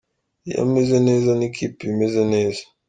Iyo 0.47 0.55
ameze 0.65 0.95
neza 1.07 1.29
n’ikipe 1.37 1.79
iba 1.81 1.91
imeze 1.95 2.21
neza. 2.33 2.61